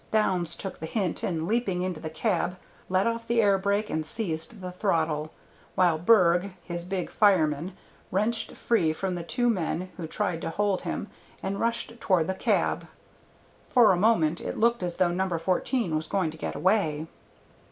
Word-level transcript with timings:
Downs 0.09 0.55
took 0.55 0.79
the 0.79 0.87
hint 0.87 1.21
and, 1.21 1.47
leaping 1.47 1.83
into 1.83 1.99
the 1.99 2.09
cab, 2.09 2.57
let 2.89 3.05
off 3.05 3.27
the 3.27 3.39
air 3.39 3.59
brake 3.59 3.87
and 3.91 4.03
seized 4.03 4.59
the 4.59 4.71
throttle, 4.71 5.29
while 5.75 5.99
Berg, 5.99 6.53
his 6.63 6.83
big 6.83 7.11
fireman, 7.11 7.77
wrenched 8.09 8.53
free 8.53 8.93
from 8.93 9.13
the 9.13 9.21
two 9.21 9.47
men 9.47 9.91
who 9.97 10.07
tried 10.07 10.41
to 10.41 10.49
hold 10.49 10.81
him 10.81 11.07
and 11.43 11.59
rushed 11.59 11.99
toward 12.01 12.25
the 12.25 12.33
cab. 12.33 12.87
For 13.69 13.91
a 13.91 13.95
moment 13.95 14.41
it 14.41 14.57
looked 14.57 14.81
as 14.81 14.95
though 14.95 15.11
No. 15.11 15.29
14 15.37 15.95
was 15.95 16.07
going 16.07 16.31
to 16.31 16.37
get 16.37 16.55
away. 16.55 17.05